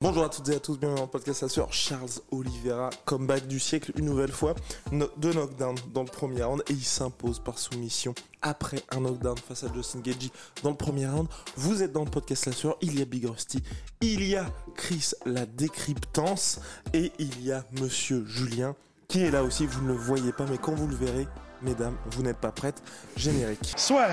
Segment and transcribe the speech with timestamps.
[0.00, 3.48] Bonjour à toutes et à tous, bienvenue dans le podcast à sur Charles Oliveira, comeback
[3.48, 4.54] du siècle une nouvelle fois,
[4.92, 9.36] no de knockdown dans le premier round et il s'impose par soumission après un knockdown
[9.36, 10.30] face à Justin Gagey
[10.62, 11.26] dans le premier round.
[11.56, 13.60] Vous êtes dans le podcast la sueur, il y a Big Rusty,
[14.00, 16.60] il y a Chris la décryptance
[16.94, 18.76] et il y a Monsieur Julien
[19.08, 21.26] qui est là aussi, vous ne le voyez pas mais quand vous le verrez,
[21.60, 22.84] mesdames, vous n'êtes pas prêtes,
[23.16, 23.74] générique.
[23.76, 24.10] Soit.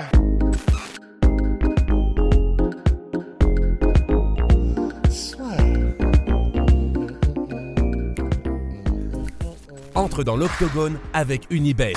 [10.24, 11.92] Dans l'octogone avec Unibet.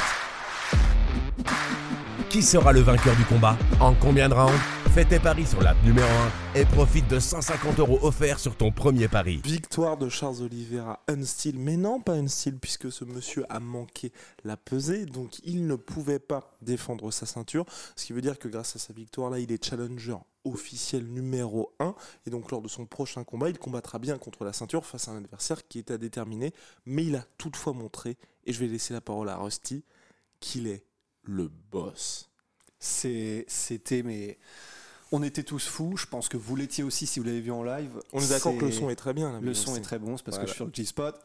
[2.29, 3.57] Qui sera le vainqueur du combat?
[3.79, 4.78] En combien de rounds?
[4.95, 6.07] Fais tes paris sur l'app numéro
[6.55, 9.39] 1 et profite de 150 euros offerts sur ton premier pari.
[9.43, 14.11] Victoire de Charles Oliveira, Unsteel, mais non pas Unsteel puisque ce monsieur a manqué
[14.43, 18.47] la pesée, donc il ne pouvait pas défendre sa ceinture, ce qui veut dire que
[18.47, 21.93] grâce à sa victoire là, il est challenger officiel numéro 1
[22.25, 25.11] et donc lors de son prochain combat, il combattra bien contre la ceinture face à
[25.11, 26.51] un adversaire qui est à déterminer,
[26.87, 29.83] mais il a toutefois montré, et je vais laisser la parole à Rusty,
[30.39, 30.83] qu'il est
[31.23, 32.31] le boss.
[32.79, 34.39] C'était mais
[35.11, 35.97] on était tous fous.
[35.97, 37.91] Je pense que vous l'étiez aussi si vous l'avez vu en live.
[38.13, 39.33] On est d'accord que le son est très bien.
[39.33, 41.15] Là, le son est très bon, c'est parce que je suis sur le G-Spot.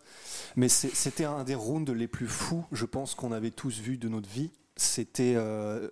[0.56, 4.08] Mais c'était un des rounds les plus fous, je pense, qu'on avait tous vu de
[4.08, 4.50] notre vie.
[4.76, 5.34] C'était.
[5.36, 5.88] Euh,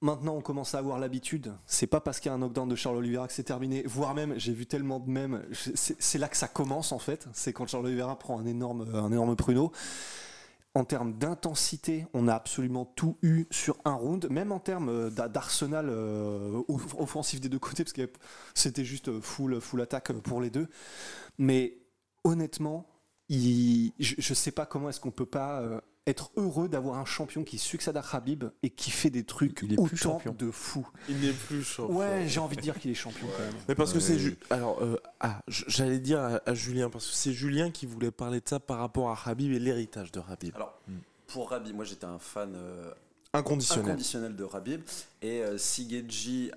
[0.00, 1.52] maintenant, on commence à avoir l'habitude.
[1.66, 3.82] C'est pas parce qu'il y a un knockdown de Charles Oliveira que c'est terminé.
[3.86, 5.42] Voire même, j'ai vu tellement de mèmes.
[5.52, 7.26] C'est là que ça commence en fait.
[7.32, 9.72] C'est quand Charles Oliveira prend un énorme, un énorme pruneau
[10.74, 15.10] en termes d'intensité, on a absolument tout eu sur un round, même en termes euh,
[15.10, 18.10] d'arsenal euh, offensif des deux côtés, parce que
[18.54, 20.68] c'était juste full, full attaque pour les deux.
[21.38, 21.78] Mais
[22.24, 22.86] honnêtement,
[23.28, 27.44] je ne sais pas comment est-ce qu'on peut pas euh, être heureux d'avoir un champion
[27.44, 30.34] qui succède à Khabib et qui fait des trucs il est autant plus champion.
[30.36, 30.86] de fou.
[31.08, 31.96] Il n'est plus champion.
[31.96, 33.54] Ouais, j'ai envie de dire qu'il est champion quand même.
[33.68, 34.18] Mais parce que c'est
[34.50, 38.48] alors euh, ah, j'allais dire à, Julien parce que c'est Julien qui voulait parler de
[38.48, 40.56] ça par rapport à Khabib et l'héritage de Khabib.
[40.56, 40.76] Alors
[41.28, 42.92] pour Khabib, moi j'étais un fan euh,
[43.32, 43.84] inconditionnel.
[43.84, 44.82] inconditionnel de Khabib
[45.22, 46.50] et euh, si Geji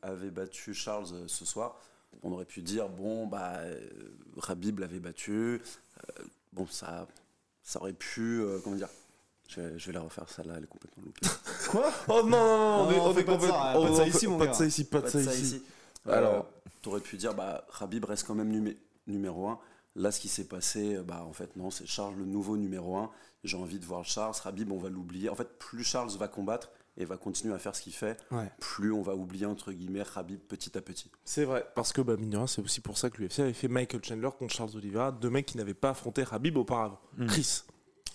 [0.00, 1.76] avait battu Charles ce soir,
[2.22, 3.60] on aurait pu dire bon bah
[4.46, 5.60] Khabib l'avait battu,
[6.54, 7.06] bon ça
[7.68, 8.88] ça aurait pu, euh, comment dire,
[9.46, 11.28] je vais, la refaire, celle-là, elle est complètement loupée.
[11.68, 11.92] Quoi?
[12.08, 14.46] Oh non, non, non, on, fait pas de ça, pas de ça ici, mon Pas
[14.46, 15.62] de ça ici, pas de ça ici.
[16.08, 18.74] Alors, euh, t'aurais pu dire, bah, Khabib reste quand même
[19.06, 19.58] numéro 1.
[19.96, 23.10] Là, ce qui s'est passé, bah, en fait, non, c'est Charles le nouveau numéro 1.
[23.44, 24.34] J'ai envie de voir Charles.
[24.42, 25.28] Khabib, on va l'oublier.
[25.28, 28.18] En fait, plus Charles va combattre, et va continuer à faire ce qu'il fait,
[28.58, 31.10] plus on va oublier entre guillemets Khabib petit à petit.
[31.24, 32.16] C'est vrai, parce que bah,
[32.46, 35.46] c'est aussi pour ça que l'UFC avait fait Michael Chandler contre Charles Oliveira, deux mecs
[35.46, 37.00] qui n'avaient pas affronté Khabib auparavant.
[37.16, 37.26] Hmm.
[37.26, 37.62] Chris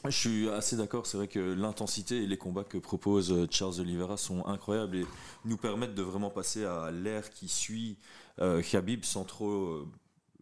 [0.09, 3.79] je suis assez d'accord, c'est vrai que l'intensité et les combats que propose euh, Charles
[3.79, 5.05] Oliveira sont incroyables et
[5.45, 7.97] nous permettent de vraiment passer à l'ère qui suit
[8.41, 9.87] euh, Khabib sans trop euh,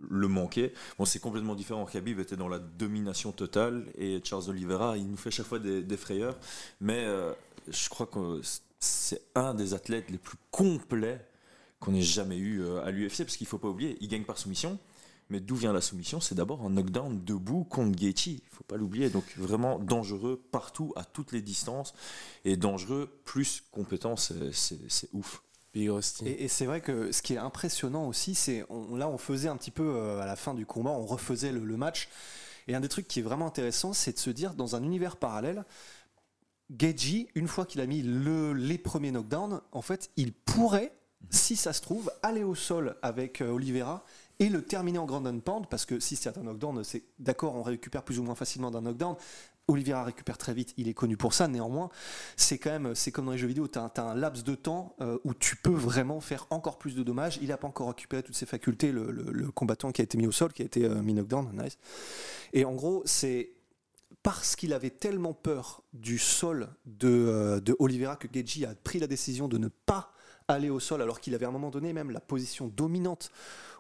[0.10, 0.74] le manquer.
[0.98, 1.86] Bon, c'est complètement différent.
[1.86, 5.98] Khabib était dans la domination totale et Charles Oliveira, il nous fait chaque fois des,
[5.98, 6.40] frayeurs,
[6.80, 7.06] mais
[7.68, 8.42] je crois que
[8.80, 11.26] c'est un des athlètes les plus complets
[11.80, 14.38] qu'on ait jamais eu euh, à l'UFC, parce qu'il faut pas oublier, il gagne par
[14.38, 14.80] soumission.
[15.30, 16.20] Mais d'où vient la soumission?
[16.20, 18.28] C'est d'abord un knockdown debout contre Gaethje.
[18.28, 19.10] Il faut pas l'oublier.
[19.10, 21.94] Donc vraiment dangereux partout, à toutes les distances,
[22.44, 24.52] et dangereux plus compétent, c'est
[25.14, 25.42] ouf.
[25.74, 25.88] Et,
[26.26, 29.72] et c'est vrai que ce qui est impressionnant aussi, c'est là on faisait un petit
[29.72, 32.10] peu euh, à la fin du combat, on refaisait le match.
[32.68, 35.18] Et un des trucs qui est vraiment intéressant, c'est de se dire dans un univers
[35.18, 35.66] parallèle,
[36.78, 40.94] Geji, une fois qu'il a mis le, les premiers knockdowns, en fait, il pourrait,
[41.30, 44.04] si ça se trouve, aller au sol avec euh, Oliveira
[44.40, 47.62] et le terminer en grand pound parce que si c'est un knockdown, c'est d'accord, on
[47.62, 49.16] récupère plus ou moins facilement d'un knockdown.
[49.68, 51.48] Oliveira récupère très vite, il est connu pour ça.
[51.48, 51.90] Néanmoins,
[52.36, 54.96] c'est quand même, c'est comme dans les jeux vidéo, tu as, un laps de temps
[55.02, 57.38] euh, où tu peux vraiment faire encore plus de dommages.
[57.42, 60.32] Il n'a pas encore récupéré toutes ses facultés, le, combattant qui a été mis au
[60.32, 61.78] sol, qui a été euh, mis knockdown, nice.
[62.54, 63.52] Et en gros, c'est
[64.24, 69.00] parce qu'il avait tellement peur du sol de, euh, de Oliveira que Geji a pris
[69.00, 70.14] la décision de ne pas
[70.48, 73.32] aller au sol alors qu'il avait à un moment donné même la position dominante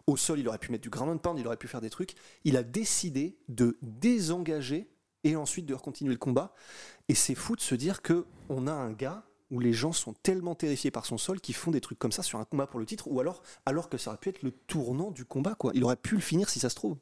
[0.07, 1.89] au sol, il aurait pu mettre du ground and pound, il aurait pu faire des
[1.89, 2.15] trucs.
[2.43, 4.89] Il a décidé de désengager
[5.23, 6.53] et ensuite de continuer le combat.
[7.07, 10.13] Et c'est fou de se dire que on a un gars où les gens sont
[10.13, 12.79] tellement terrifiés par son sol qu'ils font des trucs comme ça sur un combat pour
[12.79, 15.71] le titre, ou alors, alors que ça aurait pu être le tournant du combat, quoi.
[15.75, 16.95] Il aurait pu le finir si ça se trouve.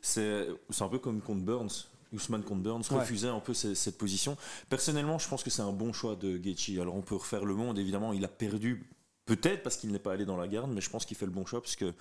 [0.00, 1.88] C'est c'est un peu comme contre Burns.
[2.12, 2.98] Ousmane contre Burns Ouais.
[3.00, 4.36] refusait un peu ce- cette position.
[4.68, 6.78] Personnellement, je pense que c'est un bon choix de Gaethje.
[6.80, 8.84] Alors on peut refaire le monde, évidemment, il a perdu
[9.26, 11.32] peut-être parce qu'il n'est pas allé dans la garde, mais je pense qu'il fait le
[11.32, 11.92] bon choix parce que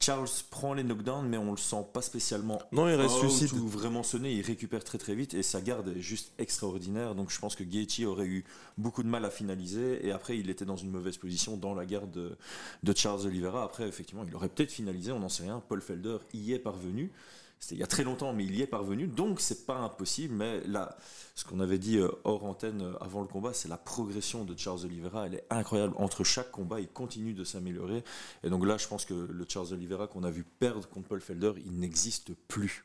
[0.00, 3.52] Charles prend les knockdowns, mais on le sent pas spécialement Non, il lucide.
[3.52, 4.32] ou vraiment sonné.
[4.32, 7.14] Il récupère très très vite et sa garde est juste extraordinaire.
[7.14, 8.44] Donc je pense que Gaethje aurait eu
[8.78, 11.86] beaucoup de mal à finaliser et après il était dans une mauvaise position dans la
[11.86, 12.36] garde de,
[12.82, 13.62] de Charles Oliveira.
[13.62, 15.62] Après effectivement il aurait peut-être finalisé, on n'en sait rien.
[15.68, 17.12] Paul Felder y est parvenu.
[17.62, 20.34] C'était il y a très longtemps, mais il y est parvenu, donc c'est pas impossible.
[20.34, 20.96] Mais là,
[21.36, 24.58] ce qu'on avait dit euh, hors antenne euh, avant le combat, c'est la progression de
[24.58, 25.26] Charles Oliveira.
[25.26, 25.94] Elle est incroyable.
[25.96, 28.02] Entre chaque combat, il continue de s'améliorer.
[28.42, 31.20] Et donc là, je pense que le Charles Oliveira qu'on a vu perdre contre Paul
[31.20, 32.84] Felder, il n'existe plus.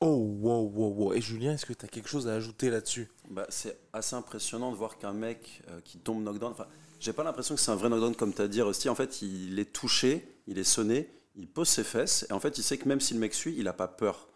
[0.00, 1.12] Oh, wow, wow, wow.
[1.14, 3.08] Et Julien, est-ce que tu as quelque chose à ajouter là-dessus?
[3.28, 6.52] Bah, c'est assez impressionnant de voir qu'un mec euh, qui tombe knockdown.
[6.52, 6.68] Enfin,
[7.00, 8.88] j'ai pas l'impression que c'est un vrai knockdown comme tu as dit, Rusty.
[8.88, 12.26] En fait, il est touché, il est sonné, il pose ses fesses.
[12.28, 14.28] Et en fait, il sait que même si le mec suit, il a pas peur.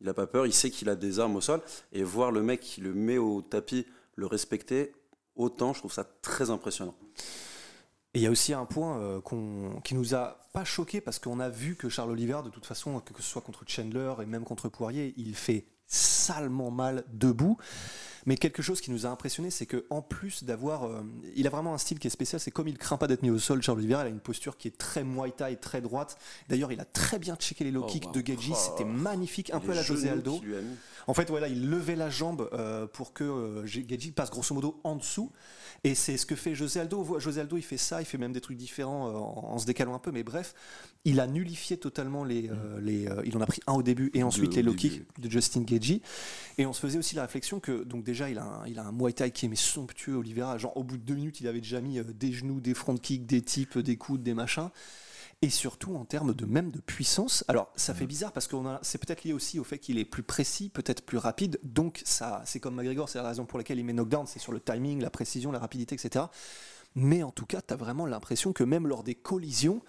[0.00, 1.60] Il a pas peur, il sait qu'il a des armes au sol.
[1.92, 3.86] Et voir le mec qui le met au tapis,
[4.16, 4.92] le respecter,
[5.34, 6.94] autant, je trouve ça très impressionnant.
[8.12, 11.18] Et il y a aussi un point euh, qu'on- qui nous a pas choqué parce
[11.18, 14.26] qu'on a vu que Charles Oliver, de toute façon, que ce soit contre Chandler et
[14.26, 17.56] même contre Poirier, il fait salement mal debout.
[18.26, 21.02] Mais quelque chose qui nous a impressionné, c'est que en plus d'avoir, euh,
[21.36, 22.40] il a vraiment un style qui est spécial.
[22.40, 24.56] C'est comme il craint pas d'être mis au sol, Charles Oliveira, il a une posture
[24.56, 26.16] qui est très Muay Thai, très droite.
[26.48, 28.12] D'ailleurs, il a très bien checké les low Oh, kicks wow.
[28.12, 28.56] de Gaethje, Oh.
[28.56, 30.40] c'était magnifique, un peu à la José Aldo.
[31.06, 34.96] En fait, voilà, il levait la jambe euh, pour que euh, passe grosso modo en
[34.96, 35.30] dessous.
[35.86, 37.18] Et c'est ce que fait José Aldo.
[37.18, 39.66] José Aldo, il fait ça, il fait même des trucs différents euh, en, en se
[39.66, 40.12] décalant un peu.
[40.12, 40.54] Mais bref,
[41.04, 42.48] il a nullifié totalement les.
[42.48, 44.72] euh, les euh, il en a pris un au début et ensuite Deux les low
[44.72, 46.00] kicks de Justin Gaethje.
[46.56, 48.84] Et on se faisait aussi la réflexion que, donc déjà, il a un, il a
[48.86, 50.58] un Muay Thai qui est somptueux, Oliveira.
[50.58, 52.96] Genre, au bout de deux minutes, il avait déjà mis euh, des genoux, des front
[52.96, 54.70] kicks, des types, des coudes, des machins
[55.42, 57.44] et surtout en termes de même de puissance.
[57.48, 60.22] Alors ça fait bizarre parce que c'est peut-être lié aussi au fait qu'il est plus
[60.22, 61.60] précis, peut-être plus rapide.
[61.62, 64.52] Donc ça, c'est comme McGregor, c'est la raison pour laquelle il met knockdown, c'est sur
[64.52, 66.26] le timing, la précision, la rapidité, etc.
[66.94, 69.82] Mais en tout cas, tu as vraiment l'impression que même lors des collisions,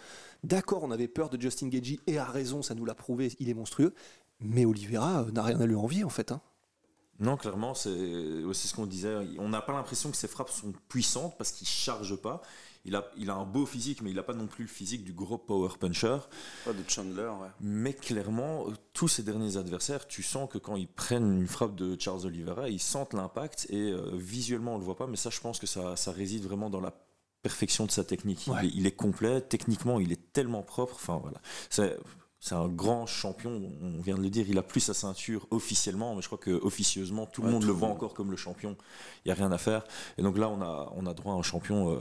[0.44, 3.48] d'accord, on avait peur de Justin Gaethje et à raison, ça nous l'a prouvé, il
[3.48, 3.94] est monstrueux.
[4.42, 6.32] Mais Oliveira euh, n'a rien à lui envier en fait.
[6.34, 6.42] hein.
[7.20, 7.90] Non, clairement, c'est
[8.54, 9.16] c'est ce qu'on disait.
[9.40, 12.42] On n'a pas l'impression que ses frappes sont puissantes parce qu'il charge pas.
[12.88, 15.04] Il a, il a un beau physique, mais il n'a pas non plus le physique
[15.04, 16.18] du gros power puncher.
[16.68, 17.48] Ouais, de Chandler, ouais.
[17.60, 22.00] Mais clairement, tous ces derniers adversaires, tu sens que quand ils prennent une frappe de
[22.00, 25.08] Charles Oliveira, ils sentent l'impact et euh, visuellement on le voit pas.
[25.08, 26.94] Mais ça, je pense que ça, ça réside vraiment dans la
[27.42, 28.46] perfection de sa technique.
[28.46, 28.60] Ouais.
[28.62, 30.94] Il, est, il est complet, techniquement, il est tellement propre.
[30.94, 31.42] Enfin voilà,
[31.72, 31.98] c'est
[32.46, 33.60] c'est un grand champion.
[33.82, 36.52] On vient de le dire, il a plus sa ceinture officiellement, mais je crois que
[36.52, 37.98] officieusement, tout le monde tout le voit monde.
[37.98, 38.78] encore comme le champion.
[39.26, 39.84] Il y a rien à faire.
[40.20, 41.92] Et donc là, on a, on a droit à un champion.
[41.92, 42.00] euh,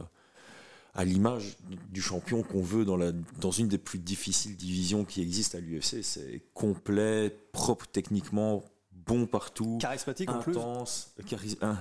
[0.94, 1.56] à l'image
[1.90, 3.10] du champion qu'on veut dans, la,
[3.40, 6.02] dans une des plus difficiles divisions qui existent à l'UFC.
[6.02, 8.62] C'est complet, propre techniquement,
[9.06, 10.52] bon partout, Charismatique en plus.
[10.56, 11.78] intense, charis- hein,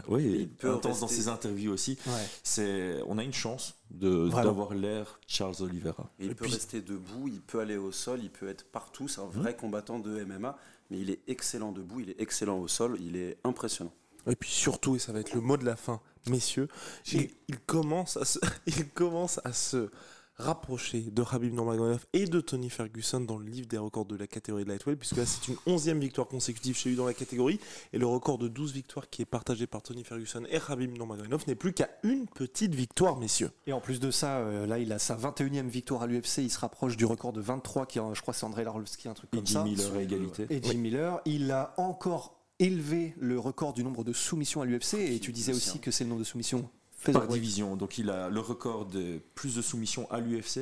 [0.64, 1.98] intense dans ses interviews aussi.
[2.08, 2.14] Ouais.
[2.44, 6.10] C'est, on a une chance de, d'avoir l'air Charles Oliveira.
[6.20, 8.66] Et il Et peut puis- rester debout, il peut aller au sol, il peut être
[8.66, 9.08] partout.
[9.08, 10.58] C'est un vrai combattant de MMA,
[10.90, 13.94] mais il est excellent debout, il est excellent au sol, il est impressionnant.
[14.28, 16.70] Et puis surtout, et ça va être le mot de la fin, messieurs,
[17.12, 19.90] il, il commence à se, il commence à se
[20.36, 24.28] rapprocher de Habib Nurmagomedov et de Tony Ferguson dans le livre des records de la
[24.28, 27.60] catégorie de lightweight, puisque là c'est une onzième victoire consécutive chez lui dans la catégorie,
[27.92, 31.44] et le record de 12 victoires qui est partagé par Tony Ferguson et Habib Nurmagomedov
[31.48, 33.52] n'est plus qu'à une petite victoire, messieurs.
[33.68, 36.40] Et en plus de ça, euh, là, il a sa 21e victoire à l'UFC.
[36.40, 39.14] Il se rapproche du record de 23, qui, est, je crois, c'est André Larlovski, un
[39.14, 39.64] truc Et comme Jim ça.
[39.64, 40.48] Miller à égalité.
[40.50, 44.96] Et Jim Miller, il a encore élevé le record du nombre de soumissions à l'UFC.
[44.96, 46.70] Et tu disais aussi que c'est le nombre de soumissions
[47.12, 47.76] Par division.
[47.76, 50.62] Donc il a le record de plus de soumissions à l'UFC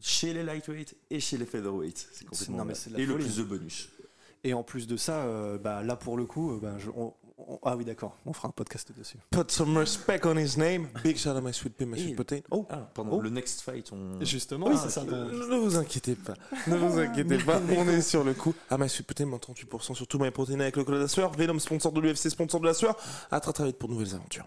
[0.00, 2.08] chez les lightweight et chez les featherweight.
[2.12, 2.80] C'est complètement non, mais dingue.
[2.82, 3.88] c'est de la Et le plus de bonus.
[4.42, 7.14] Et en plus de ça, euh, bah, là pour le coup, euh, bah, je- on-
[7.38, 9.16] on- ah oui d'accord, on fera un podcast dessus.
[9.30, 10.88] Put some respect on his name.
[11.02, 12.40] Big shout out my sweet pea, my sweet Et- protein.
[12.50, 13.20] Oh, Ah, pardon, Oh.
[13.22, 14.22] le next fight, on...
[14.22, 15.02] Justement, Oui, c'est ça.
[15.04, 16.34] Ne vous inquiétez pas.
[16.66, 17.58] Ne vous inquiétez pas.
[17.76, 18.54] On est sur le coup.
[18.68, 21.32] Ah, ma suite protéine, 38% sur tout my protéine avec le code de la sueur?
[21.32, 22.96] Venom, sponsor de l'UFC, sponsor de la sueur.
[23.30, 24.46] À très très vite pour de nouvelles aventures.